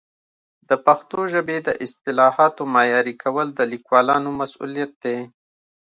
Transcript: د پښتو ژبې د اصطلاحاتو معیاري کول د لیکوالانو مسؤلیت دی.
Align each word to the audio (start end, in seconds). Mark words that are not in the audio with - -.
د 0.69 0.71
پښتو 0.85 1.19
ژبې 1.33 1.57
د 1.67 1.69
اصطلاحاتو 1.85 2.61
معیاري 2.73 3.15
کول 3.23 3.47
د 3.53 3.59
لیکوالانو 3.73 4.29
مسؤلیت 4.41 4.91
دی. 5.03 5.17